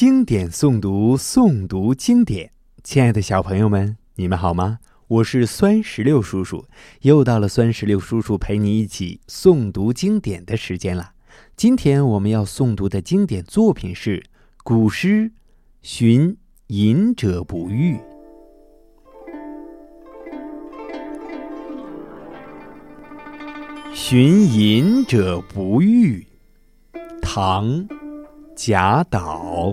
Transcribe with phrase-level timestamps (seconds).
[0.00, 2.52] 经典诵读，诵读经典。
[2.84, 4.78] 亲爱的小朋友们，你们好吗？
[5.08, 6.66] 我是酸石榴叔叔，
[7.00, 11.14] 又到了酸石榴叔叔陪你一起诵读经典的时间了。
[11.56, 14.22] 今天我们要诵读的经典作品是
[14.62, 15.24] 古诗
[15.82, 16.36] 《寻
[16.68, 17.96] 隐者不遇》。
[23.92, 26.24] 《寻隐者不遇》，
[27.20, 27.84] 唐。
[28.54, 29.72] 贾岛。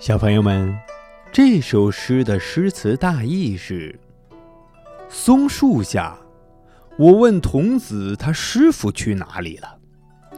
[0.00, 0.74] 小朋友们，
[1.30, 4.00] 这首诗的诗词大意是：
[5.10, 6.16] 松树下，
[6.96, 9.76] 我问童子他师傅去哪里了。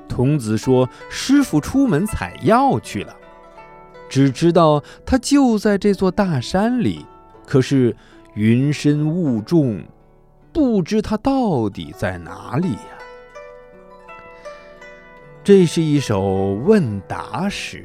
[0.08, 3.14] 童子说：“师傅出门采药去了。”
[4.10, 7.06] 只知道他就在这座大山里，
[7.46, 7.96] 可是
[8.34, 9.80] 云深雾重，
[10.52, 12.98] 不知他到底在哪里呀。
[15.44, 17.84] 这是一首问答诗。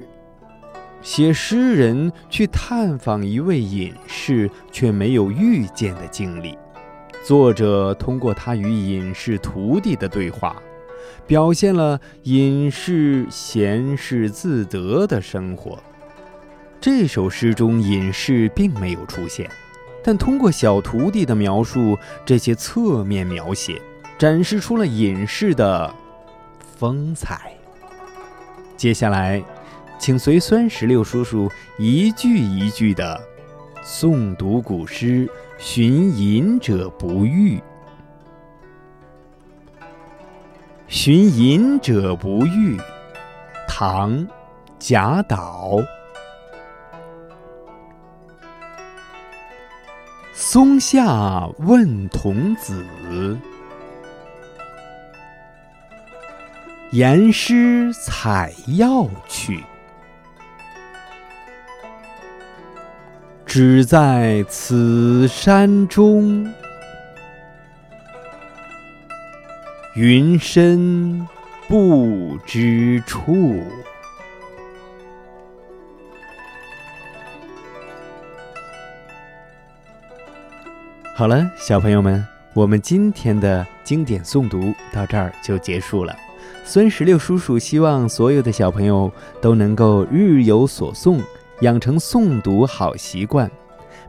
[1.08, 6.58] 写诗人去探访一位隐士却没有遇见的经历，
[7.25, 10.61] 作者通过他与隐士徒弟的对话，
[11.25, 15.81] 表现了隐士闲适自得的生活。
[16.81, 19.50] 这首诗中隐士并没有出现，
[20.03, 23.81] 但通过小徒弟的描述，这些侧面描写
[24.17, 25.89] 展示出了隐士的
[26.78, 27.53] 风采。
[28.75, 29.41] 接下来。
[30.00, 33.19] 请随酸石榴叔叔一句一句的
[33.84, 35.28] 诵读古诗
[35.58, 37.58] 《寻隐者不遇》。
[40.88, 42.78] 《寻隐者不遇》，
[43.68, 44.12] 唐·
[44.80, 45.78] 贾岛。
[50.34, 53.38] 松下问童子，
[56.91, 59.64] 言师采药去。
[63.59, 66.47] 只在此山中，
[69.95, 71.28] 云深
[71.67, 73.63] 不知处。
[81.16, 82.23] 好了，小朋友们，
[82.53, 86.16] 我们今天的经典诵读到这儿就结束了。
[86.63, 91.19] 孙石榴叔叔希望所有的小朋友都能够日有所诵。
[91.62, 93.50] 养成诵读好习惯，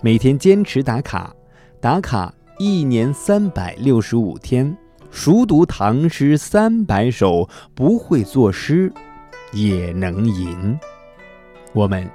[0.02, 1.34] 每天坚持打卡，
[1.80, 4.76] 打卡一年三百六十五天，
[5.10, 8.92] 熟读唐诗三百首，不会作诗
[9.52, 10.78] 也能吟。
[11.72, 12.08] 我们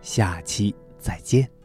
[0.00, 1.57] 下期再见。